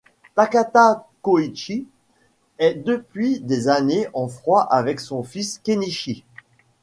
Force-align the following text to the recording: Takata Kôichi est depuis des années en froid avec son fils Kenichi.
Takata 0.33 1.05
Kôichi 1.21 1.85
est 2.57 2.73
depuis 2.73 3.39
des 3.39 3.67
années 3.67 4.07
en 4.15 4.27
froid 4.27 4.61
avec 4.71 4.99
son 4.99 5.21
fils 5.21 5.59
Kenichi. 5.59 6.25